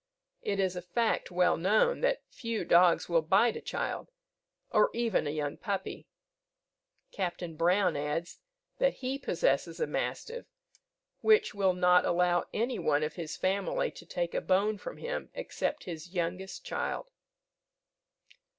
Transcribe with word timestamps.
It 0.41 0.59
is 0.59 0.75
a 0.75 0.81
fact 0.81 1.29
well 1.29 1.55
known, 1.57 2.01
that 2.01 2.23
few 2.27 2.65
dogs 2.65 3.07
will 3.07 3.21
bite 3.21 3.55
a 3.55 3.61
child, 3.61 4.09
or 4.71 4.89
even 4.95 5.27
a 5.27 5.29
young 5.29 5.57
puppy. 5.57 6.07
Captain 7.11 7.55
Brown 7.55 7.95
adds, 7.95 8.39
that 8.79 8.95
he 8.95 9.19
possesses 9.19 9.79
a 9.79 9.85
mastiff, 9.85 10.47
which 11.19 11.53
will 11.53 11.73
not 11.73 12.03
allow 12.03 12.45
any 12.51 12.79
one 12.79 13.03
of 13.03 13.13
his 13.13 13.37
family 13.37 13.91
to 13.91 14.05
take 14.07 14.33
a 14.33 14.41
bone 14.41 14.79
from 14.79 14.97
him 14.97 15.29
except 15.35 15.83
his 15.83 16.09
youngest 16.11 16.65
child. 16.65 17.05